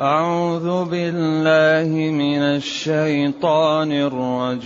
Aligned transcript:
أعوذ 0.00 0.84
بالله 0.84 2.10
من 2.10 2.38
الشيطان 2.38 3.92
الرجيم. 3.92 4.60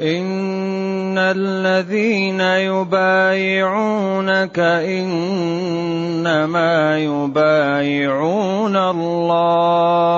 إن 0.00 1.18
الذين 1.18 2.40
يبايعونك 2.40 4.58
إنما 4.58 5.78
يبايعون 6.98 8.76
الله. 8.76 10.16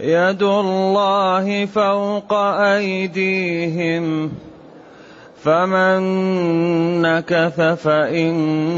يد 0.00 0.42
الله 0.42 1.66
فوق 1.66 2.32
أيديهم. 2.54 4.30
فمن 5.48 6.00
نكث 7.02 7.60
فإنما 7.60 8.68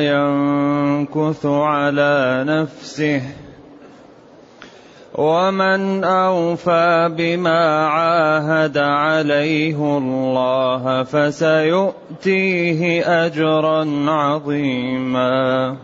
ينكث 0.00 1.46
على 1.46 2.44
نفسه 2.46 3.22
ومن 5.14 6.04
أوفى 6.04 7.10
بما 7.16 7.86
عاهد 7.86 8.78
عليه 8.78 9.98
الله 9.98 11.02
فسيؤتيه 11.02 12.80
أجرا 13.26 14.10
عظيما 14.10 15.76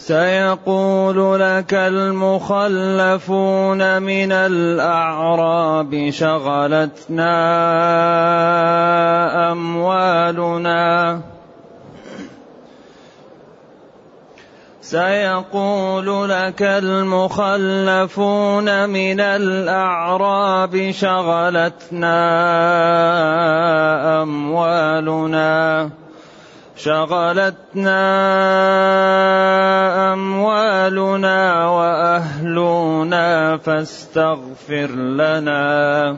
سيقول 0.00 1.40
لك 1.40 1.74
المخلفون 1.74 3.02
من 4.02 4.32
الأعراب 4.32 6.10
شغلتنا 6.10 7.36
أموالنا. 9.52 11.20
سيقول 14.80 16.30
لك 16.30 16.62
المخلفون 16.62 17.68
من 18.88 19.20
الأعراب 19.20 20.90
شغلتنا 20.90 22.18
أموالنا. 24.22 25.90
شغلتنا 26.84 28.12
أموالنا 30.12 31.68
وأهلنا 31.68 33.56
فاستغفر 33.56 34.90
لنا. 34.90 36.16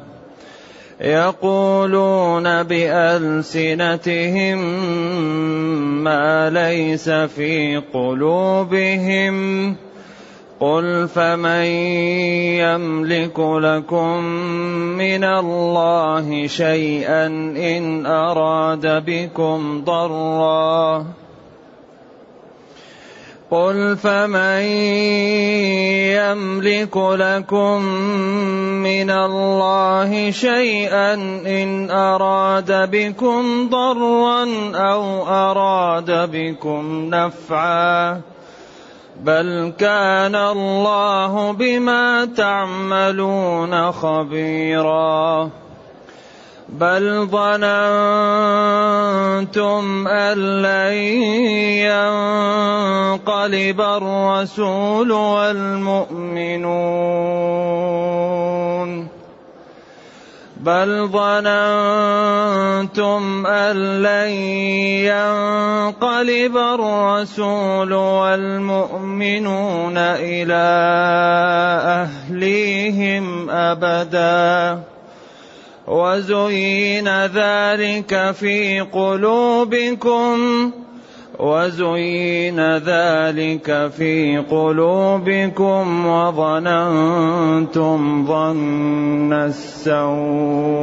يقولون 1.00 2.62
بألسنتهم 2.62 4.58
ما 6.04 6.50
ليس 6.50 7.10
في 7.10 7.82
قلوبهم. 7.94 9.76
قل 10.62 11.08
فمن 11.08 11.66
يملك 12.62 13.38
لكم 13.38 14.24
من 14.94 15.24
الله 15.24 16.46
شيئا 16.46 17.26
ان 17.58 18.06
اراد 18.06 19.04
بكم 19.06 19.84
ضرا 19.84 21.06
قل 23.50 23.96
فمن 23.96 24.62
يملك 26.14 26.96
لكم 26.96 27.82
من 28.86 29.10
الله 29.10 30.30
شيئا 30.30 31.14
ان 31.46 31.90
اراد 31.90 32.90
بكم 32.90 33.68
ضرا 33.68 34.44
أو 34.74 35.26
اراد 35.26 36.30
بكم 36.30 37.10
نفعا 37.14 38.31
بل 39.22 39.72
كان 39.78 40.34
الله 40.34 41.52
بما 41.52 42.24
تعملون 42.36 43.92
خبيرا. 43.92 45.50
بل 46.68 47.28
ظننتم 47.30 47.68
أن 50.08 50.38
لن 50.62 50.92
ينقلب 53.22 53.80
الرسول 53.80 55.12
والمؤمنون. 55.12 56.62
بل 60.62 61.08
ظننتم 61.12 62.22
ان 63.46 64.02
لن 64.02 64.30
ينقلب 65.10 66.56
الرسول 66.56 67.92
والمؤمنون 67.92 69.98
إلى 69.98 70.64
اهليهم 72.06 73.50
ابدا 73.50 74.80
وزين 75.86 77.08
ذلك 77.26 78.30
في 78.30 78.80
قلوبكم 78.80 80.70
وزين 81.38 82.76
ذلك 82.76 83.90
في 83.96 84.38
قلوبكم 84.50 86.06
وظننتم 86.06 87.98
ظن 88.26 89.32
السوء 89.32 90.82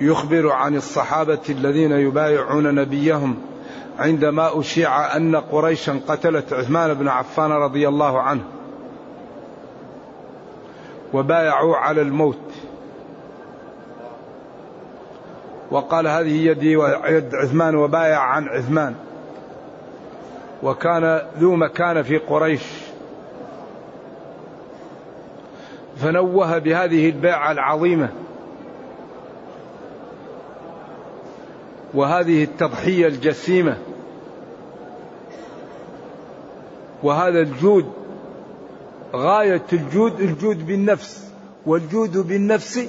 يخبر 0.00 0.52
عن 0.52 0.76
الصحابة 0.76 1.40
الذين 1.48 1.92
يبايعون 1.92 2.74
نبيهم 2.74 3.36
عندما 3.98 4.60
أشيع 4.60 5.16
أن 5.16 5.36
قريشا 5.36 6.00
قتلت 6.08 6.52
عثمان 6.52 6.94
بن 6.94 7.08
عفان 7.08 7.52
رضي 7.52 7.88
الله 7.88 8.20
عنه. 8.20 8.42
وبايعوا 11.12 11.76
على 11.76 12.02
الموت. 12.02 12.52
وقال 15.70 16.08
هذه 16.08 16.46
يدي 16.46 16.76
ويد 16.76 17.34
عثمان 17.34 17.74
وبايع 17.74 18.20
عن 18.20 18.48
عثمان. 18.48 18.94
وكان 20.62 21.22
ذو 21.38 21.56
مكان 21.56 22.02
في 22.02 22.18
قريش. 22.18 22.62
فنوه 25.96 26.58
بهذه 26.58 27.08
البيعة 27.08 27.52
العظيمة. 27.52 28.25
وهذه 31.96 32.44
التضحية 32.44 33.06
الجسيمة 33.06 33.78
وهذا 37.02 37.40
الجود 37.40 37.92
غاية 39.14 39.66
الجود 39.72 40.20
الجود 40.20 40.66
بالنفس 40.66 41.32
والجود 41.66 42.18
بالنفس 42.18 42.88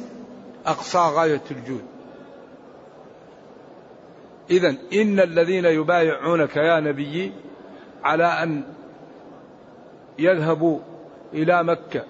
أقصى 0.65 0.97
غاية 0.97 1.41
الجود. 1.51 1.81
إذا 4.49 4.75
إن 4.93 5.19
الذين 5.19 5.65
يبايعونك 5.65 6.55
يا 6.55 6.79
نبي 6.79 7.31
على 8.03 8.25
أن 8.25 8.63
يذهبوا 10.19 10.79
إلى 11.33 11.63
مكة 11.63 12.03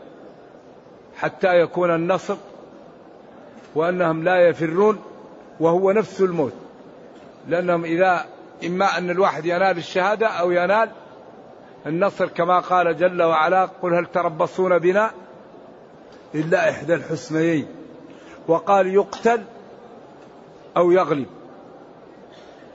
حتى 1.18 1.60
يكون 1.60 1.96
النصر 1.96 2.36
وأنهم 3.76 4.24
لا 4.24 4.50
يفرون 4.50 5.00
وهو 5.60 5.92
نفس 5.92 6.22
الموت. 6.22 6.67
لأنهم 7.48 7.84
إذا 7.86 8.26
إما 8.66 8.98
أن 8.98 9.10
الواحد 9.10 9.46
ينال 9.46 9.78
الشهادة 9.78 10.28
أو 10.28 10.52
ينال 10.52 10.90
النصر 11.86 12.28
كما 12.28 12.60
قال 12.60 12.98
جل 12.98 13.24
وعلا 13.24 13.66
قل 13.66 13.94
هل 13.94 14.06
تربصون 14.06 14.80
بنا 14.80 15.12
إلا 16.36 16.70
إحدى 16.70 16.94
الحسنيين 16.94 17.68
وقال 18.48 18.88
يقتل 18.88 19.44
أو 20.78 20.92
يغلب 20.92 21.28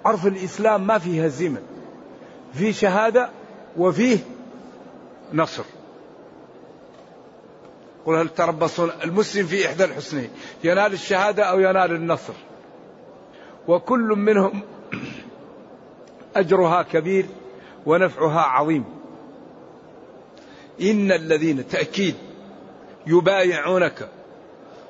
عرف 0.04 0.26
الإسلام 0.26 0.86
ما 0.86 0.98
فيه 0.98 1.24
هزيمة 1.24 1.60
في 2.54 2.72
شهادة 2.72 3.28
وفيه 3.76 4.18
نصر 5.32 5.64
قل 8.06 8.14
هل 8.14 8.28
تربصون 8.28 8.90
المسلم 9.04 9.46
في 9.46 9.66
إحدى 9.66 9.84
الحسنين 9.84 10.30
ينال 10.64 10.92
الشهادة 10.92 11.44
أو 11.44 11.60
ينال 11.60 11.92
النصر 11.92 12.32
وكل 13.68 14.08
منهم 14.16 14.60
أجرها 16.36 16.82
كبير 16.82 17.26
ونفعها 17.86 18.40
عظيم. 18.40 18.84
إن 20.80 21.12
الذين 21.12 21.68
تأكيد 21.68 22.14
يبايعونك 23.06 24.08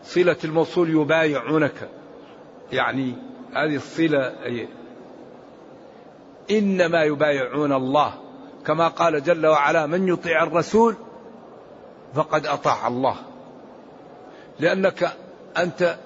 صلة 0.05 0.37
الموصول 0.45 0.91
يبايعونك. 0.91 1.89
يعني 2.73 3.15
هذه 3.55 3.77
الصلة 3.77 4.35
إنما 6.51 7.03
يبايعون 7.05 7.73
الله. 7.73 8.15
كما 8.67 8.89
قال 8.89 9.23
جل 9.23 9.47
وعلا 9.47 9.87
من 9.87 10.09
يطيع 10.09 10.43
الرسول 10.43 10.95
فقد 12.15 12.47
أطاع 12.47 12.89
الله. 12.89 13.17
لأنك 14.61 15.13
أنت 15.57 15.97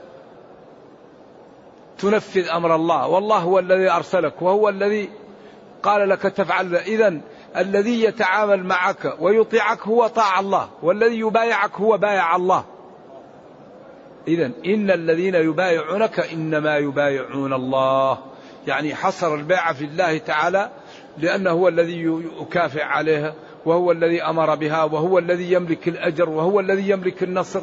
تنفذ 1.98 2.48
أمر 2.48 2.75
الله. 2.75 3.06
والله 3.08 3.38
هو 3.38 3.58
الذي 3.58 3.90
أرسلك 3.90 4.43
وهو 4.43 4.69
الذي 4.69 5.10
قال 5.82 6.08
لك 6.08 6.22
تفعل. 6.22 6.76
إذا 6.76 7.20
الذي 7.56 8.04
يتعامل 8.04 8.64
معك 8.64 9.14
ويطيعك 9.20 9.81
هو 9.82 10.06
طاع 10.06 10.40
الله 10.40 10.69
والذي 10.82 11.19
يبايعك 11.19 11.75
هو 11.75 11.98
بايع 11.98 12.37
الله. 12.37 12.64
إذا 14.28 14.50
إن 14.66 14.90
الذين 14.90 15.34
يبايعونك 15.34 16.20
إنما 16.20 16.76
يبايعون 16.76 17.52
الله. 17.52 18.19
يعني 18.66 18.94
حصر 18.94 19.34
البيع 19.34 19.72
في 19.72 19.84
الله 19.84 20.19
تعالى 20.19 20.70
لأنه 21.19 21.50
هو 21.50 21.69
الذي 21.69 22.22
يكافئ 22.40 22.82
عليها 22.82 23.34
وهو 23.66 23.92
الذي 23.92 24.22
أمر 24.22 24.54
بها 24.54 24.84
وهو 24.84 25.19
الذي 25.19 25.52
يملك 25.52 25.88
الأجر 25.88 26.28
وهو 26.28 26.60
الذي 26.60 26.90
يملك 26.90 27.22
النصر. 27.22 27.60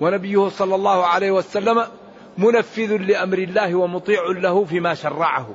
ونبيه 0.00 0.48
صلى 0.48 0.74
الله 0.74 1.06
عليه 1.06 1.30
وسلم 1.30 1.84
منفذ 2.38 2.96
لأمر 2.96 3.38
الله 3.38 3.74
ومطيع 3.74 4.22
له 4.26 4.64
فيما 4.64 4.94
شرعه. 4.94 5.48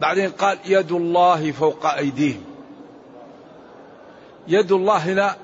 بعدين 0.00 0.30
قال 0.30 0.58
يد 0.66 0.92
الله 0.92 1.52
فوق 1.52 1.86
أيديهم. 1.86 2.44
يد 4.48 4.72
الله 4.72 4.96
هنا 4.96 5.36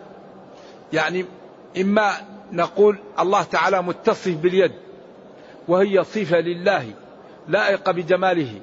يعني 0.93 1.25
إما 1.81 2.13
نقول 2.53 2.99
الله 3.19 3.43
تعالى 3.43 3.83
متصف 3.83 4.37
باليد 4.37 4.73
وهي 5.69 6.05
صفة 6.05 6.41
لله 6.41 6.95
لائقة 7.49 7.93
بجماله 7.93 8.61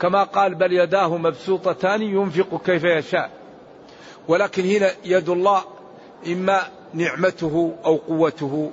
كما 0.00 0.22
قال 0.22 0.54
بل 0.54 0.72
يداه 0.72 1.16
مبسوطتان 1.16 2.02
ينفق 2.02 2.62
كيف 2.64 2.84
يشاء. 2.84 3.30
ولكن 4.28 4.64
هنا 4.64 4.90
يد 5.04 5.28
الله 5.28 5.62
إما 6.26 6.60
نعمته 6.94 7.76
أو 7.84 7.96
قوته 7.96 8.70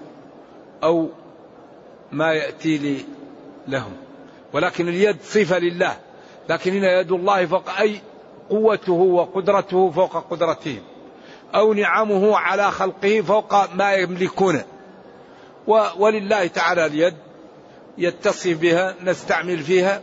أو 0.84 1.10
ما 2.12 2.34
يأتي 2.34 2.78
لي 2.78 3.06
لهم. 3.68 3.94
ولكن 4.54 4.88
اليد 4.88 5.18
صفة 5.24 5.60
لله. 5.60 5.98
لكن 6.50 6.72
هنا 6.72 7.00
يد 7.00 7.12
الله 7.12 7.46
فوق 7.46 7.70
أي 7.80 8.02
قوته 8.50 8.94
وقدرته 8.94 9.92
فوق 9.92 10.30
قدرتهم 10.30 10.82
أو 11.56 11.74
نعمه 11.74 12.38
على 12.38 12.72
خلقه 12.72 13.22
فوق 13.22 13.74
ما 13.74 13.94
يملكونه. 13.94 14.66
ولله 15.98 16.48
تعالى 16.48 16.86
اليد 16.86 17.14
يتصف 17.98 18.58
بها 18.58 18.96
نستعمل 19.04 19.60
فيها 19.60 20.02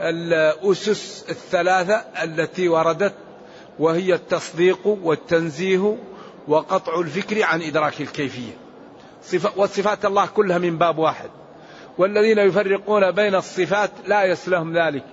الأسس 0.00 1.24
الثلاثة 1.30 1.94
التي 2.22 2.68
وردت 2.68 3.14
وهي 3.78 4.14
التصديق 4.14 4.86
والتنزيه 4.86 5.96
وقطع 6.48 7.00
الفكر 7.00 7.42
عن 7.42 7.62
إدراك 7.62 8.00
الكيفية. 8.00 8.63
وصفات 9.56 10.04
الله 10.04 10.26
كلها 10.26 10.58
من 10.58 10.78
باب 10.78 10.98
واحد. 10.98 11.30
والذين 11.98 12.38
يفرقون 12.38 13.10
بين 13.10 13.34
الصفات 13.34 13.90
لا 14.06 14.24
يسلهم 14.24 14.78
ذلك. 14.78 15.04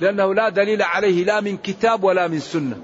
لأنه 0.00 0.34
لا 0.34 0.48
دليل 0.48 0.82
عليه 0.82 1.24
لا 1.24 1.40
من 1.40 1.56
كتاب 1.56 2.04
ولا 2.04 2.28
من 2.28 2.38
سنة. 2.38 2.76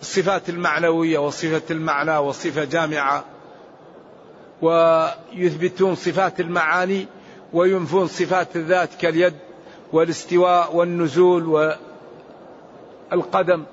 الصفات 0.00 0.48
المعنوية 0.48 1.18
وصفة 1.18 1.62
المعنى 1.70 2.16
وصفة 2.16 2.64
جامعة. 2.64 3.24
ويثبتون 4.62 5.94
صفات 5.94 6.40
المعاني 6.40 7.06
وينفون 7.52 8.06
صفات 8.06 8.56
الذات 8.56 8.94
كاليد 9.00 9.34
والاستواء 9.92 10.76
والنزول 10.76 11.76
والقدم 13.12 13.64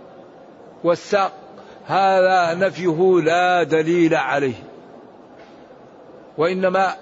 والساق. 0.83 1.33
هذا 1.85 2.53
نفيه 2.53 3.21
لا 3.23 3.63
دليل 3.63 4.15
عليه. 4.15 4.70
وإنما 6.41 6.95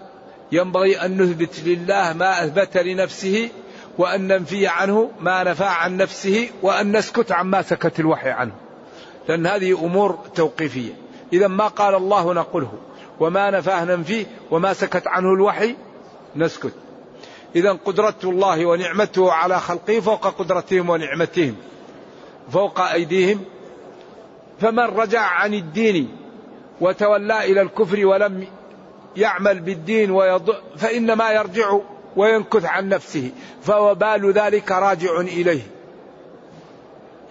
ينبغي 0.51 1.05
أن 1.05 1.21
نثبت 1.21 1.59
لله 1.59 2.13
ما 2.13 2.43
أثبت 2.43 2.77
لنفسه 2.77 3.49
وأن 3.97 4.27
ننفي 4.27 4.67
عنه 4.67 5.11
ما 5.19 5.43
نفى 5.43 5.63
عن 5.63 5.97
نفسه 5.97 6.49
وأن 6.61 6.97
نسكت 6.97 7.31
عما 7.31 7.61
سكت 7.61 7.99
الوحي 7.99 8.29
عنه. 8.29 8.51
لأن 9.29 9.47
هذه 9.47 9.85
أمور 9.85 10.19
توقيفية. 10.35 10.93
إذا 11.33 11.47
ما 11.47 11.67
قال 11.67 11.95
الله 11.95 12.33
نقله. 12.33 12.71
وما 13.19 13.51
نفاه 13.51 13.85
ننفيه. 13.85 14.25
وما 14.51 14.73
سكت 14.73 15.07
عنه 15.07 15.33
الوحي 15.33 15.75
نسكت. 16.35 16.73
إذا 17.55 17.71
قدرة 17.71 18.19
الله 18.23 18.65
ونعمته 18.65 19.31
على 19.31 19.59
خلقه 19.59 19.99
فوق 19.99 20.27
قدرتهم 20.27 20.89
ونعمتهم. 20.89 21.55
فوق 22.51 22.79
أيديهم. 22.81 23.45
فمن 24.59 24.83
رجع 24.83 25.21
عن 25.21 25.53
الدين 25.53 26.15
وتولى 26.81 27.51
إلى 27.51 27.61
الكفر 27.61 28.05
ولم 28.05 28.47
يعمل 29.15 29.59
بالدين 29.59 30.11
ويض... 30.11 30.55
فإنما 30.77 31.31
يرجع 31.31 31.77
وينكث 32.15 32.65
عن 32.65 32.89
نفسه 32.89 33.31
فوبال 33.61 34.31
ذلك 34.31 34.71
راجع 34.71 35.19
إليه. 35.19 35.61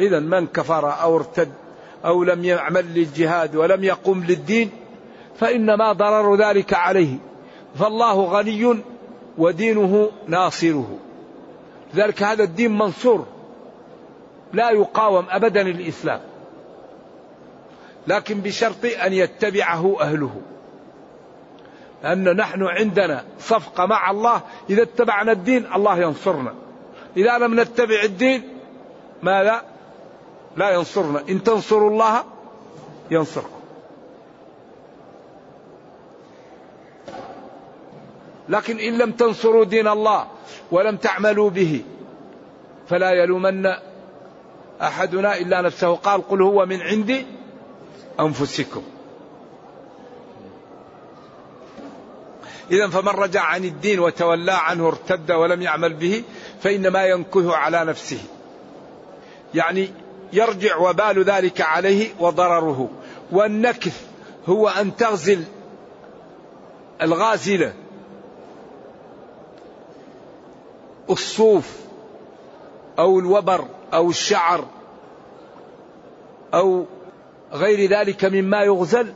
إذا 0.01 0.19
من 0.19 0.47
كفر 0.47 1.03
أو 1.03 1.17
ارتد 1.17 1.53
أو 2.05 2.25
لم 2.25 2.45
يعمل 2.45 2.95
للجهاد 2.95 3.57
ولم 3.57 3.85
يقم 3.85 4.25
للدين 4.25 4.71
فإنما 5.41 5.93
ضرر 5.93 6.37
ذلك 6.37 6.75
عليه. 6.75 7.17
فالله 7.79 8.25
غني 8.25 8.83
ودينه 9.39 10.11
ناصره. 10.27 10.99
لذلك 11.95 12.23
هذا 12.23 12.43
الدين 12.45 12.79
منصور. 12.79 13.27
لا 14.53 14.71
يقاوم 14.71 15.27
ابدا 15.31 15.61
الإسلام. 15.61 16.21
لكن 18.07 18.41
بشرط 18.41 18.85
أن 19.05 19.13
يتبعه 19.13 19.97
أهله. 20.01 20.41
لأن 22.03 22.37
نحن 22.37 22.63
عندنا 22.63 23.25
صفقة 23.41 23.87
مع 23.87 24.11
الله. 24.11 24.41
إذا 24.71 24.83
اتبعنا 24.83 25.33
الدين 25.33 25.67
الله 25.75 25.99
ينصرنا. 25.99 26.55
إذا 27.17 27.39
لم 27.39 27.61
نتبع 27.61 28.03
الدين 28.03 28.49
ماذا؟ 29.23 29.63
لا 30.57 30.71
ينصرنا. 30.71 31.21
إن 31.29 31.43
تنصروا 31.43 31.91
الله 31.91 32.25
ينصركم. 33.11 33.59
لكن 38.49 38.79
إن 38.79 38.99
لم 38.99 39.13
تنصروا 39.13 39.65
دين 39.65 39.89
الله 39.89 40.27
ولم 40.71 40.97
تعملوا 40.97 41.51
به 41.51 41.83
فلا 42.89 43.11
يلومن 43.11 43.67
أحدنا 44.83 45.37
إلا 45.37 45.61
نفسه. 45.61 45.95
قال 45.95 46.29
قل 46.29 46.43
هو 46.43 46.67
من 46.67 46.83
عند 46.83 47.27
أنفسكم. 48.21 48.83
إذا 52.71 52.89
فمن 52.89 53.09
رجع 53.09 53.43
عن 53.43 53.65
الدين 53.65 54.01
وتولى 54.01 54.53
عنه 54.53 54.89
ارتد 54.89 55.33
ولم 55.33 55.63
يعمل 55.63 55.95
به 55.95 56.23
فإنما 56.63 57.05
ينكث 57.05 57.47
على 57.47 57.85
نفسه. 57.85 58.19
يعني 59.55 59.91
يرجع 60.33 60.77
وبال 60.77 61.25
ذلك 61.25 61.61
عليه 61.61 62.09
وضرره. 62.21 62.91
والنكث 63.33 64.03
هو 64.47 64.69
أن 64.69 64.97
تغزل 64.97 65.45
الغازلة. 67.03 67.73
الصوف 71.11 71.77
أو 72.99 73.19
الوبر 73.19 73.65
أو 73.95 74.11
الشعر 74.11 74.65
أو 76.55 76.87
غير 77.53 77.91
ذلك 77.91 78.25
مما 78.25 78.63
يغزل. 78.63 79.13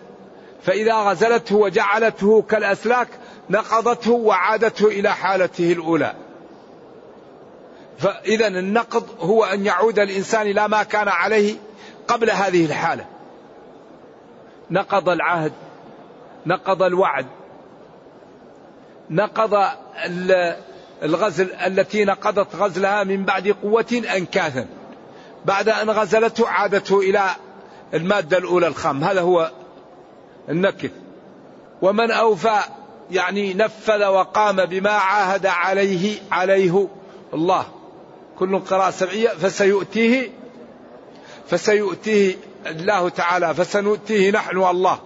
فإذا 0.63 0.95
غزلته 0.95 1.57
وجعلته 1.57 2.43
كالأسلاك 2.43 3.09
نقضته 3.51 4.13
وعادته 4.13 4.87
إلى 4.87 5.11
حالته 5.15 5.73
الأولى. 5.73 6.15
فاذا 7.99 8.47
النقض 8.47 9.07
هو 9.21 9.45
أن 9.45 9.67
يعود 9.67 9.99
الإنسان 9.99 10.47
إلى 10.47 10.69
ما 10.69 10.83
كان 10.83 11.09
عليه 11.09 11.57
قبل 12.09 12.31
هذه 12.31 12.65
الحالة. 12.65 13.07
نقض 14.71 15.09
العهد 15.09 15.53
نقض 16.47 16.83
الوعد 16.83 17.27
نقض 19.11 19.67
الغزل 21.03 21.53
التي 21.53 22.05
نقضت 22.05 22.57
غزلها 22.57 23.05
من 23.05 23.25
بعد 23.25 23.49
قوة 23.49 24.03
أنكاثا 24.17 24.67
بعد 25.45 25.69
أن 25.69 25.91
غزلته 25.91 26.49
عادته 26.49 27.01
إلى 27.01 27.31
المادة 27.95 28.39
الأولى 28.39 28.67
الخام. 28.67 29.05
هذا 29.05 29.21
هو 29.21 29.51
النكث. 30.49 30.91
ومن 31.83 32.11
أوفى 32.11 32.59
يعني 33.13 33.55
نفذ 33.55 34.05
وقام 34.05 34.65
بما 34.65 34.91
عاهد 34.91 35.47
عليه 35.47 36.19
عليه 36.31 36.89
الله. 37.35 37.67
كل 38.39 38.59
قراءة 38.59 38.91
سبعية 38.91 39.29
فسيؤتيه 39.29 40.31
فسيؤتيه 41.47 42.37
الله 42.67 43.09
تعالى 43.09 43.55
فسنؤتيه 43.55 44.31
نحن 44.31 44.57
الله. 44.57 44.99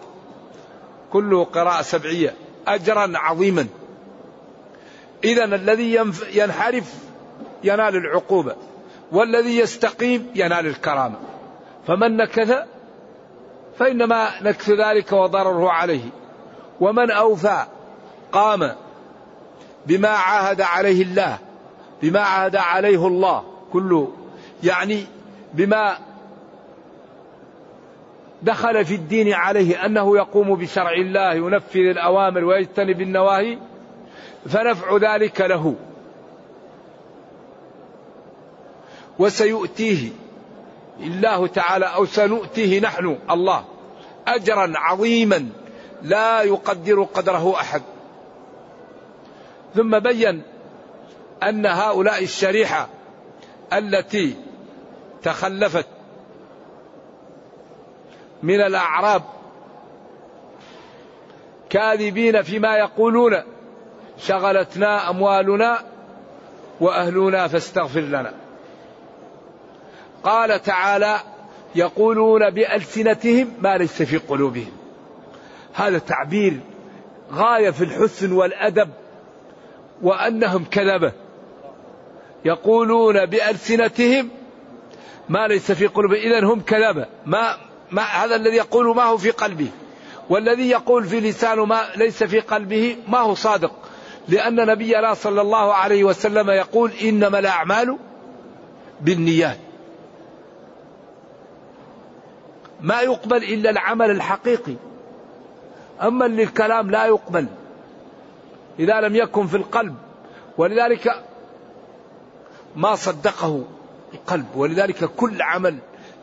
كله 1.12 1.44
قراءة 1.44 1.82
سبعية 1.82 2.34
أجرا 2.66 3.12
عظيما. 3.14 3.66
إذا 5.25 5.44
الذي 5.44 6.00
ينحرف 6.32 6.94
ينال 7.64 7.96
العقوبة 7.96 8.56
والذي 9.12 9.58
يستقيم 9.58 10.30
ينال 10.34 10.66
الكرامة. 10.66 11.16
فمن 11.86 12.16
نكث 12.16 12.52
فإنما 13.78 14.42
نكث 14.42 14.70
ذلك 14.70 15.12
وضرره 15.12 15.70
عليه. 15.70 16.04
ومن 16.80 17.10
أوفى 17.10 17.66
قام 18.33 18.75
بما 19.87 20.09
عاهد 20.09 20.61
عليه 20.61 21.02
الله 21.02 21.38
بما 22.02 22.21
عاهد 22.21 22.56
عليه 22.56 23.06
الله 23.06 23.45
كله 23.73 24.12
يعني 24.62 25.06
بما 25.54 25.99
دخل 28.42 28.85
في 28.85 28.95
الدين 28.95 29.33
عليه 29.33 29.87
أنه 29.87 30.16
يقوم 30.16 30.54
بشرع 30.54 30.92
الله 30.92 31.35
ينفذ 31.35 31.80
الأوامر 31.80 32.45
ويجتنب 32.45 33.00
النواهي 33.00 33.59
فنفع 34.49 34.97
ذلك 34.97 35.40
له. 35.40 35.75
وسيؤتيه 39.18 40.11
الله 41.00 41.47
تعالى 41.47 41.85
أو 41.85 42.06
سنؤتيه 42.06 42.80
نحن 42.80 43.18
الله 43.30 43.64
اجرا 44.28 44.73
عظيما 44.76 45.49
لا 46.02 46.42
يقدر 46.42 47.02
قدره 47.02 47.54
أحد. 47.61 47.83
ثم 49.76 49.99
بين 49.99 50.42
أن 51.42 51.66
هؤلاء 51.66 52.23
الشريحة 52.23 52.88
التي 53.73 54.37
تخلفت 55.23 55.87
من 58.42 58.61
الأعراب 58.61 59.23
كاذبين 61.71 62.42
فيما 62.42 62.76
يقولون 62.76 63.42
شغلتنا 64.18 65.11
أموالنا 65.11 65.78
وأهلنا 66.80 67.49
فاستغفر 67.49 68.00
لنا. 68.00 68.33
قال 70.25 70.62
تعالى 70.62 71.16
يقولون 71.75 72.50
بألسنتهم 72.50 73.52
ما 73.61 73.76
ليس 73.76 74.02
في 74.02 74.16
قلوبهم. 74.16 74.73
هذا 75.75 75.99
تعبير 75.99 76.61
غاية 77.33 77.71
في 77.71 77.85
الحسن 77.85 78.33
والأدب 78.33 78.90
وأنهم 80.02 80.64
كذبة. 80.64 81.12
يقولون 82.44 83.26
بألسنتهم 83.26 84.28
ما 85.28 85.48
ليس 85.48 85.72
في 85.72 85.86
قلوبهم 85.86 86.20
اذا 86.20 86.44
هم 86.44 86.60
كذبة. 86.60 87.06
ما 87.26 87.56
ما 87.90 88.02
هذا 88.02 88.36
الذي 88.36 88.56
يقول 88.56 88.96
ما 88.96 89.02
هو 89.02 89.16
في 89.16 89.30
قلبه. 89.30 89.68
والذي 90.28 90.70
يقول 90.70 91.04
في 91.04 91.20
لسانه 91.20 91.64
ما 91.64 91.80
ليس 91.96 92.22
في 92.22 92.40
قلبه 92.40 92.96
ما 93.08 93.18
هو 93.18 93.34
صادق. 93.34 93.72
لأن 94.28 94.56
نبينا 94.66 95.14
صلى 95.14 95.40
الله 95.40 95.74
عليه 95.74 96.04
وسلم 96.04 96.50
يقول 96.50 96.92
إنما 97.02 97.38
الأعمال 97.38 97.98
بالنيات. 99.00 99.58
ما 102.80 103.00
يقبل 103.00 103.36
إلا 103.36 103.70
العمل 103.70 104.10
الحقيقي. 104.10 104.74
أما 106.02 106.26
اللي 106.26 106.42
الكلام 106.42 106.90
لا 106.90 107.06
يقبل 107.06 107.46
إذا 108.78 109.00
لم 109.00 109.16
يكن 109.16 109.47
في 109.47 109.56
القلب 109.56 109.95
ولذلك 110.59 111.25
ما 112.76 112.95
صدقه 112.95 113.64
القلب 114.14 114.47
ولذلك 114.56 115.04
كل 115.04 115.42
عمل 115.42 115.78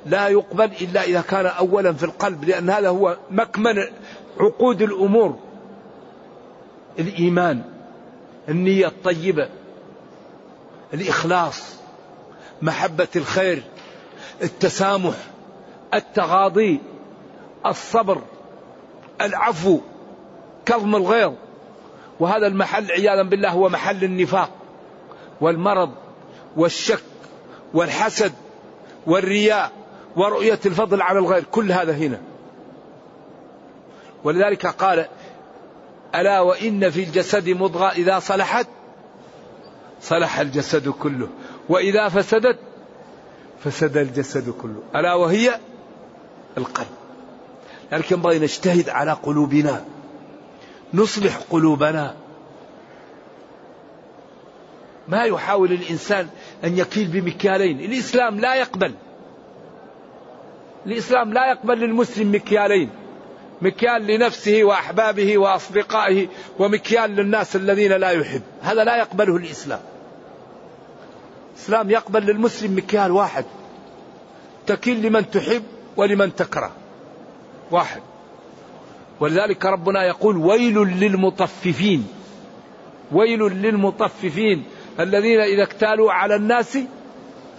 لا 0.05 0.27
يقبل 0.27 0.71
إلا 0.81 1.03
إذا 1.03 1.21
كان 1.21 1.45
أولا 1.45 1.93
في 1.93 2.03
القلب 2.03 2.43
لأن 2.43 2.69
هذا 2.69 2.89
هو 2.89 3.17
مكمن 3.31 3.75
عقود 4.39 4.81
الأمور. 4.81 5.39
الإيمان 6.99 7.61
النية 8.49 8.87
الطيبة 8.87 9.49
الإخلاص 10.93 11.75
محبة 12.61 13.07
الخير 13.15 13.63
التسامح 14.41 15.15
التغاضي 15.93 16.79
الصبر 17.65 18.21
العفو 19.21 19.79
كظم 20.65 20.95
الغيظ. 20.95 21.33
وهذا 22.19 22.47
المحل 22.47 22.91
عياذا 22.91 23.23
بالله 23.23 23.49
هو 23.49 23.69
محل 23.69 24.03
النفاق 24.03 24.49
والمرض 25.41 25.91
والشك 26.57 27.03
والحسد 27.73 28.33
والرياء 29.07 29.71
ورؤية 30.15 30.59
الفضل 30.65 31.01
على 31.01 31.19
الغير 31.19 31.43
كل 31.43 31.71
هذا 31.71 31.93
هنا. 31.93 32.21
ولذلك 34.23 34.65
قال 34.65 35.05
ألا 36.15 36.39
وإن 36.39 36.89
في 36.89 37.03
الجسد 37.03 37.49
مضغة 37.49 37.89
إذا 37.89 38.19
صلحت؟ 38.19 38.67
صلح 40.01 40.39
الجسد 40.39 40.89
كله 40.89 41.27
وإذا 41.69 42.09
فسدت 42.09 42.59
فسد 43.63 43.97
الجسد 43.97 44.49
كله. 44.49 44.83
ألا 44.95 45.13
وهي 45.13 45.59
القلب. 46.57 46.87
لكن 47.91 48.15
ينبغي 48.15 48.39
نجتهد 48.39 48.89
على 48.89 49.11
قلوبنا. 49.11 49.85
نصلح 50.93 51.37
قلوبنا. 51.49 52.15
ما 55.07 55.23
يحاول 55.23 55.71
الإنسان 55.71 56.27
أن 56.63 56.77
يكيل 56.77 57.07
بمكيالين. 57.07 57.79
الإسلام 57.79 58.39
لا 58.39 58.55
يقبل. 58.55 58.93
الإسلام 60.85 61.33
لا 61.33 61.51
يقبل 61.51 61.77
للمسلم 61.77 62.35
مكيالين. 62.35 62.89
مكيال 63.61 64.07
لنفسه 64.07 64.63
وأحبابه 64.63 65.37
وأصدقائه 65.37 66.27
ومكيال 66.59 67.11
للناس 67.11 67.55
الذين 67.55 67.91
لا 67.91 68.09
يحب. 68.09 68.41
هذا 68.61 68.83
لا 68.83 68.97
يقبله 68.97 69.37
الإسلام. 69.37 69.79
الإسلام 71.53 71.91
يقبل 71.91 72.23
للمسلم 72.23 72.77
مكيال 72.77 73.11
واحد. 73.11 73.45
تكيل 74.67 75.01
لمن 75.01 75.31
تحب 75.31 75.63
ولمن 75.97 76.35
تكره. 76.35 76.71
واحد. 77.71 78.01
ولذلك 79.23 79.65
ربنا 79.65 80.03
يقول 80.03 80.37
ويل 80.37 80.77
للمطففين 80.77 82.07
ويل 83.11 83.39
للمطففين 83.39 84.63
الذين 84.99 85.39
إذا 85.39 85.63
اكتالوا 85.63 86.11
على 86.11 86.35
الناس 86.35 86.77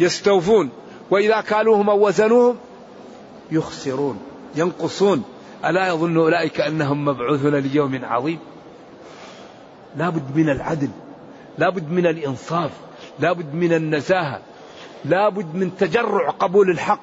يستوفون 0.00 0.70
وإذا 1.10 1.40
كالوهم 1.40 1.90
أو 1.90 2.06
وزنوهم 2.06 2.56
يخسرون 3.50 4.18
ينقصون. 4.56 5.24
ألا 5.64 5.88
يظن 5.88 6.16
أولئك 6.16 6.60
أنهم 6.60 7.04
مبعوثون 7.04 7.54
ليوم 7.54 8.00
عظيم؟ 8.04 8.38
لا 9.96 10.08
بد 10.08 10.36
من 10.36 10.50
العدل 10.50 10.90
لا 11.58 11.70
بد 11.70 11.90
من 11.90 12.06
الإنصاف 12.06 12.70
لا 13.18 13.32
بد 13.32 13.54
من 13.54 13.72
النزاهة 13.72 14.40
لا 15.04 15.28
بد 15.28 15.54
من 15.54 15.76
تجرع 15.76 16.30
قبول 16.30 16.70
الحق. 16.70 17.00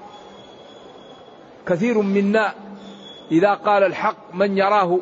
كثير 1.68 2.02
منا 2.02 2.54
إذا 3.32 3.54
قال 3.54 3.84
الحق 3.84 4.34
من 4.34 4.58
يراه 4.58 5.00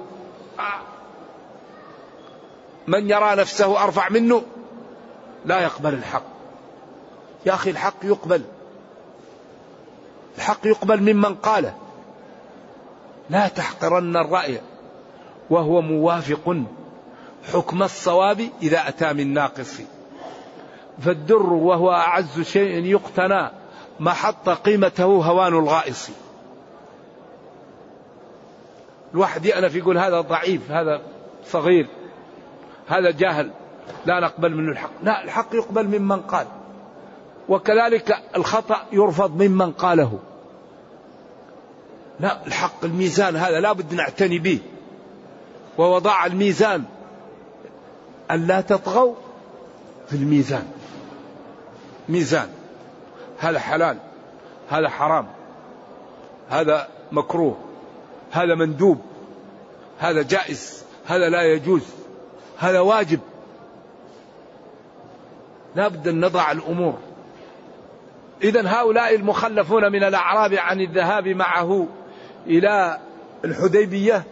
من 2.87 3.09
يرى 3.09 3.35
نفسه 3.35 3.83
أرفع 3.83 4.09
منه 4.09 4.43
لا 5.45 5.59
يقبل 5.61 5.93
الحق. 5.93 6.23
يا 7.45 7.53
أخي 7.53 7.69
الحق 7.69 7.95
يقبل. 8.03 8.43
الحق 10.37 10.59
يقبل 10.65 11.13
ممن 11.13 11.35
قاله. 11.35 11.73
لا 13.29 13.47
تحقرن 13.47 14.17
الرأي 14.17 14.61
وهو 15.49 15.81
موافق 15.81 16.57
حكم 17.53 17.83
الصواب 17.83 18.49
إذا 18.61 18.87
أتى 18.87 19.13
من 19.13 19.33
ناقص. 19.33 19.81
فالدر 20.99 21.53
وهو 21.53 21.91
أعز 21.91 22.41
شيء 22.41 22.85
يقتنى 22.85 23.51
ما 23.99 24.13
حط 24.13 24.49
قيمته 24.49 25.05
هوان 25.05 25.53
الغائص. 25.53 26.09
الواحد 29.13 29.45
يأنف 29.45 29.75
يقول 29.75 29.97
هذا 29.97 30.21
ضعيف 30.21 30.71
هذا 30.71 31.01
صغير 31.45 31.87
هذا 32.87 33.11
جاهل 33.11 33.51
لا 34.05 34.19
نقبل 34.19 34.55
منه 34.55 34.71
الحق. 34.71 34.89
لا 35.03 35.23
الحق 35.23 35.55
يقبل 35.55 35.99
ممن 35.99 36.21
قال. 36.21 36.47
وكذلك 37.49 38.17
الخطأ 38.35 38.77
يرفض 38.91 39.41
ممن 39.41 39.71
قاله. 39.71 40.19
لا 42.19 42.47
الحق 42.47 42.85
الميزان 42.85 43.35
هذا 43.35 43.59
لا 43.59 43.73
بد 43.73 43.93
نعتني 43.93 44.39
به. 44.39 44.59
ووضع 45.77 46.25
الميزان. 46.25 46.83
ألا 48.31 48.61
تطغوا 48.61 49.15
في 50.07 50.15
الميزان. 50.15 50.67
ميزان. 52.09 52.49
هذا 53.39 53.59
حلال 53.59 53.97
هذا 54.69 54.89
حرام 54.89 55.27
هذا 56.49 56.87
مكروه. 57.11 57.68
هذا 58.31 58.55
مندوب 58.55 59.01
هذا 59.99 60.21
جائز 60.21 60.83
هذا 61.05 61.29
لا 61.29 61.41
يجوز 61.41 61.81
هذا 62.57 62.79
واجب. 62.79 63.19
لا 65.75 65.87
بد 65.87 66.07
أن 66.07 66.25
نضع 66.25 66.51
الأمور. 66.51 66.97
إذا 68.43 68.67
هؤلاء 68.67 69.15
المخلفون 69.15 69.91
من 69.91 70.03
الأعراب 70.03 70.53
عن 70.53 70.81
الذهاب 70.81 71.27
معه 71.27 71.87
إلى 72.47 72.99
الحديبية 73.45 74.23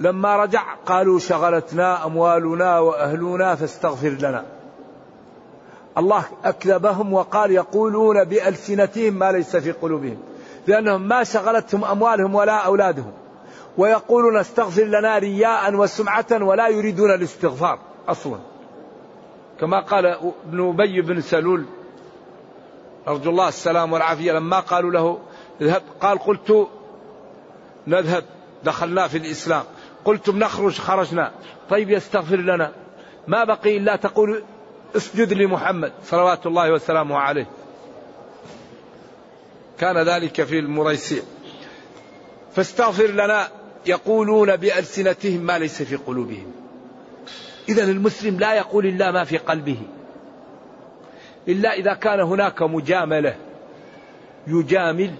لما 0.00 0.36
رجع 0.36 0.74
قالوا 0.74 1.18
شغلتنا 1.18 2.06
أموالنا 2.06 2.78
وأهلنا 2.78 3.54
فاستغفر 3.54 4.08
لنا. 4.08 4.44
الله 5.98 6.24
أكذبهم 6.44 7.12
وقال 7.12 7.50
يقولون 7.50 8.24
بألسنتهم 8.24 9.14
ما 9.14 9.32
ليس 9.32 9.56
في 9.56 9.72
قلوبهم. 9.72 10.18
لأنهم 10.66 11.08
ما 11.08 11.24
شغلتهم 11.24 11.84
أموالهم 11.84 12.34
ولا 12.34 12.56
أولادهم. 12.56 13.12
ويقولون 13.78 14.36
استغفر 14.36 14.84
لنا 14.84 15.18
رياء 15.18 15.74
وسمعة 15.74 16.26
ولا 16.30 16.68
يريدون 16.68 17.10
الاستغفار 17.10 17.78
أصلا. 18.08 18.38
كما 19.60 19.80
قال 19.80 20.06
ابن 20.06 20.68
أبي 20.68 21.00
بن 21.02 21.20
سلول 21.20 21.64
أرجو 23.08 23.30
الله 23.30 23.48
السلام 23.48 23.92
والعافية 23.92 24.32
لما 24.32 24.60
قالوا 24.60 24.90
له 24.90 25.18
اذهب 25.60 25.82
قال 26.00 26.18
قلت 26.18 26.68
نذهب 27.86 28.24
دخلنا 28.64 29.08
في 29.08 29.18
الإسلام. 29.18 29.62
قلتم 30.04 30.38
نخرج 30.38 30.78
خرجنا. 30.78 31.30
طيب 31.70 31.90
يستغفر 31.90 32.36
لنا. 32.36 32.72
ما 33.28 33.44
بقي 33.44 33.76
إلا 33.76 33.96
تقول 33.96 34.42
اسجد 34.96 35.32
لمحمد 35.32 35.92
صلوات 36.04 36.46
الله 36.46 36.72
وسلامه 36.72 37.16
عليه. 37.16 37.46
كان 39.78 39.98
ذلك 39.98 40.42
في 40.42 40.58
المريسيع. 40.58 41.22
فاستغفر 42.52 43.06
لنا 43.06 43.48
يقولون 43.86 44.56
بألسنتهم 44.56 45.40
ما 45.40 45.58
ليس 45.58 45.82
في 45.82 45.96
قلوبهم. 45.96 46.52
إذا 47.68 47.84
المسلم 47.84 48.38
لا 48.38 48.54
يقول 48.54 48.86
إلا 48.86 49.10
ما 49.10 49.24
في 49.24 49.36
قلبه. 49.36 49.78
إلا 51.48 51.72
إذا 51.72 51.94
كان 51.94 52.20
هناك 52.20 52.62
مجاملة 52.62 53.36
يجامل 54.46 55.14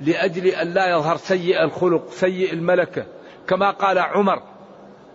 لأجل 0.00 0.46
أن 0.46 0.68
لا 0.68 0.90
يظهر 0.90 1.16
سيء 1.16 1.64
الخلق 1.64 2.10
سيء 2.10 2.52
الملكة. 2.52 3.06
كما 3.48 3.70
قال 3.70 3.98
عمر 3.98 4.42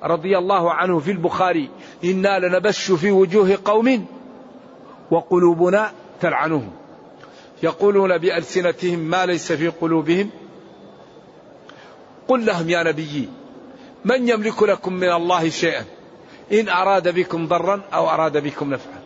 رضي 0.04 0.38
الله 0.38 0.74
عنه 0.74 1.00
في 1.00 1.12
البخاري 1.12 1.70
إنا 2.04 2.40
لنبش 2.40 2.92
في 2.92 3.12
وجوه 3.12 3.58
قوم 3.66 4.06
وقلوبنا 5.12 5.92
تلعنهم. 6.22 6.83
يقولون 7.63 8.17
بألسنتهم 8.17 9.00
ما 9.00 9.25
ليس 9.25 9.51
في 9.51 9.67
قلوبهم؟ 9.67 10.29
قل 12.27 12.46
لهم 12.46 12.70
يا 12.70 12.84
نبيي 12.84 13.29
من 14.05 14.29
يملك 14.29 14.63
لكم 14.63 14.93
من 14.93 15.12
الله 15.12 15.50
شيئا؟ 15.50 15.86
إن 16.51 16.70
أراد 16.70 17.15
بكم 17.15 17.48
ضرا 17.48 17.82
أو 17.93 18.10
أراد 18.10 18.38
بكم 18.38 18.74
نفعا. 18.74 19.01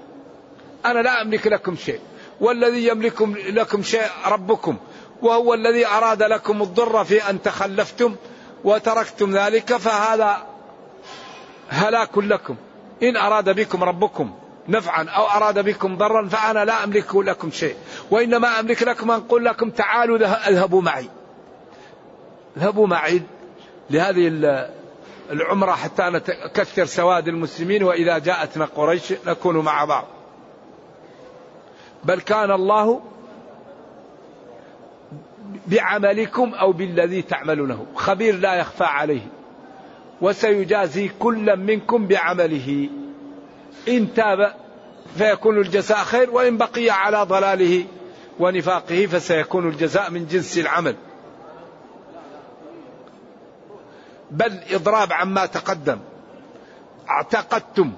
أنا 0.86 1.00
لا 1.00 1.22
أملك 1.22 1.48
لكم 1.48 1.76
شيء. 1.76 2.00
والذي 2.42 2.88
يملك 2.88 3.22
لكم 3.50 3.84
شيء 3.84 4.08
ربكم 4.26 4.78
وهو 5.22 5.54
الذي 5.54 5.88
أراد 5.88 6.24
لكم 6.24 6.62
الضر 6.62 7.04
في 7.04 7.30
أن 7.30 7.42
تخلفتم 7.42 8.16
وتركتم 8.64 9.38
ذلك 9.38 9.78
فهذا 9.78 10.38
هلاك 11.70 12.18
لكم. 12.18 12.56
إن 13.04 13.18
أراد 13.18 13.50
بكم 13.50 13.84
ربكم 13.84 14.32
نفعا 14.68 15.04
أو 15.04 15.24
أراد 15.26 15.60
بكم 15.66 15.98
ضرا 15.98 16.28
فأنا 16.28 16.66
لا 16.66 16.84
أملك 16.84 17.16
لكم 17.16 17.52
شيء. 17.52 17.76
وإنما 18.12 18.60
أملك 18.60 18.84
لكم 18.84 19.12
أن 19.12 19.18
أقول 19.18 19.46
لكم 19.46 19.70
تعالوا 19.70 20.18
اذهبوا 20.50 20.82
معي. 20.82 21.10
اذهبوا 22.58 22.88
معي 22.88 23.22
لهذه 23.90 24.28
العمرة 25.32 25.72
حتى 25.72 26.04
نكثر 26.04 26.86
سواد 26.86 27.28
المسلمين 27.28 27.84
وإذا 27.84 28.18
جاءتنا 28.18 28.66
قريش 28.66 29.14
نكون 29.28 29.58
مع 29.58 29.86
بعض. 29.86 30.06
بل 32.04 32.22
كان 32.22 32.52
الله 32.52 33.02
بعملكم 35.68 36.54
أو 36.54 36.72
بالذي 36.72 37.22
تعملونه. 37.22 37.86
خبير 37.96 38.36
لا 38.36 38.56
يخفى 38.56 38.84
عليه. 38.84 39.28
وسيجازي 40.22 41.10
كل 41.20 41.58
منكم 41.58 42.08
بعمله. 42.08 42.90
إن 43.88 44.14
تاب 44.14 44.54
فيكون 45.18 45.58
الجزاء 45.58 45.98
خير 45.98 46.32
وإن 46.32 46.58
بقي 46.58 46.90
على 46.90 47.24
ضلاله. 47.24 47.86
ونفاقه 48.40 49.06
فسيكون 49.06 49.68
الجزاء 49.68 50.12
من 50.12 50.28
جنس 50.28 50.58
العمل. 50.58 50.96
بل 54.32 54.60
إضراب 54.72 55.14
عما 55.14 55.46
تقدم. 55.46 56.00
اعتقدتم 57.10 57.92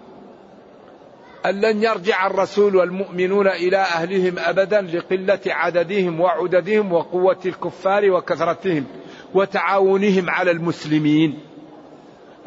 أن 1.46 1.62
لن 1.62 1.84
يرجع 1.84 2.28
الرسول 2.28 2.76
والمؤمنون 2.76 3.48
إلى 3.48 3.78
أهلهم 3.78 4.40
أبدا 4.40 4.82
لقلة 4.82 5.40
عددهم 5.48 6.20
وعددهم 6.20 6.94
وقوة 6.94 7.40
الكفار 7.46 8.12
وكثرتهم 8.12 8.86
وتعاونهم 9.34 10.30
على 10.30 10.52
المسلمين. 10.52 11.40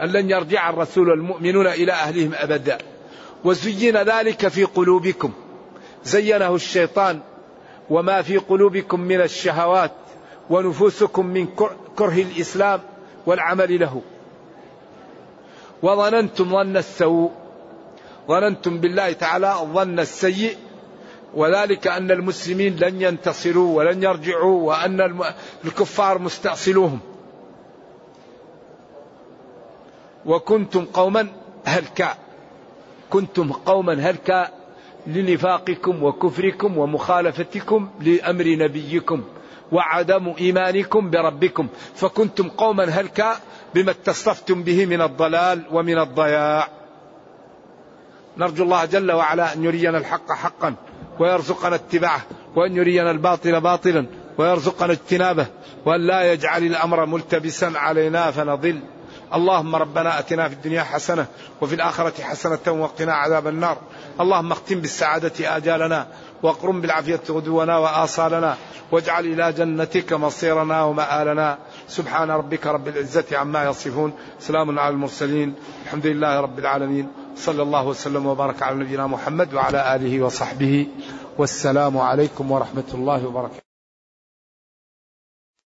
أن 0.00 0.08
لن 0.08 0.30
يرجع 0.30 0.70
الرسول 0.70 1.08
والمؤمنون 1.08 1.66
إلى 1.66 1.92
أهلهم 1.92 2.30
أبدا. 2.34 2.78
وزين 3.44 3.96
ذلك 3.96 4.48
في 4.48 4.64
قلوبكم. 4.64 5.32
زينه 6.04 6.54
الشيطان 6.54 7.20
وما 7.90 8.22
في 8.22 8.36
قلوبكم 8.38 9.00
من 9.00 9.20
الشهوات 9.20 9.92
ونفوسكم 10.50 11.26
من 11.26 11.46
كره 11.96 12.22
الإسلام 12.22 12.80
والعمل 13.26 13.80
له. 13.80 14.02
وظننتم 15.82 16.50
ظن 16.50 16.76
السوء 16.76 17.30
ظننتم 18.28 18.78
بالله 18.78 19.12
تعالى 19.12 19.52
الظن 19.60 19.98
السيء 19.98 20.56
وذلك 21.34 21.86
أن 21.86 22.10
المسلمين 22.10 22.76
لن 22.76 23.02
ينتصروا 23.02 23.76
ولن 23.78 24.02
يرجعوا 24.02 24.62
وأن 24.62 25.20
الكفار 25.64 26.18
مستأصلوهم. 26.18 27.00
وكنتم 30.26 30.84
قوما 30.84 31.28
هلكا 31.64 32.14
كنتم 33.10 33.52
قوما 33.52 34.10
هلكا 34.10 34.48
لنفاقكم 35.06 36.02
وكفركم 36.02 36.78
ومخالفتكم 36.78 37.88
لأمر 38.00 38.44
نبيكم 38.44 39.24
وعدم 39.72 40.34
إيمانكم 40.40 41.10
بربكم. 41.10 41.68
فكنتم 41.94 42.48
قوما 42.48 42.84
هلكا 42.84 43.36
بما 43.74 43.90
اتصفتم 43.90 44.62
به 44.62 44.86
من 44.86 45.02
الضلال 45.02 45.62
ومن 45.72 45.98
الضياع. 45.98 46.68
نرجو 48.38 48.64
الله 48.64 48.84
جل 48.84 49.12
وعلا 49.12 49.54
أن 49.54 49.64
يرينا 49.64 49.98
الحق 49.98 50.32
حقا 50.32 50.74
ويرزقنا 51.20 51.74
اتباعه 51.74 52.22
وأن 52.56 52.76
يرينا 52.76 53.10
الباطل 53.10 53.60
باطلا 53.60 54.06
ويرزقنا 54.38 54.92
اجتنابه 54.92 55.46
وأن 55.86 56.06
لا 56.06 56.32
يجعل 56.32 56.62
الأمر 56.62 57.06
ملتبسا 57.06 57.72
علينا 57.76 58.30
فنضل. 58.30 58.80
اللهم 59.34 59.76
ربنا 59.76 60.18
آتنا 60.18 60.48
في 60.48 60.54
الدنيا 60.54 60.82
حسنة 60.82 61.26
وفي 61.60 61.74
الآخرة 61.74 62.22
حسنة 62.22 62.66
وقنا 62.68 63.14
عذاب 63.14 63.48
النار. 63.48 63.78
اللهم 64.20 64.52
اختم 64.52 64.80
بالسعادة 64.80 65.56
آجالنا 65.56 66.06
وأقرم 66.42 66.80
بالعافية 66.80 67.20
غدونا 67.30 67.78
وآصالنا 67.78 68.56
واجعل 68.92 69.24
إلى 69.24 69.52
جنتك 69.52 70.12
مصيرنا 70.12 70.82
ومآلنا. 70.84 71.58
سبحان 71.88 72.30
ربك 72.30 72.66
رب 72.66 72.88
العزة 72.88 73.24
عما 73.32 73.64
يصفون. 73.64 74.12
سلام 74.40 74.78
على 74.78 74.94
المرسلين. 74.94 75.54
الحمد 75.84 76.06
لله 76.06 76.40
رب 76.40 76.58
العالمين. 76.58 77.06
صلى 77.36 77.62
الله 77.62 77.86
وسلم 77.86 78.26
وبارك 78.26 78.62
على 78.62 78.76
نبينا 78.76 79.06
محمد 79.06 79.54
وعلى 79.54 79.96
آله 79.96 80.22
وصحبه. 80.22 80.86
والسلام 81.38 81.98
عليكم 81.98 82.50
ورحمة 82.50 82.90
الله 82.94 83.26
وبركاته. 83.26 83.71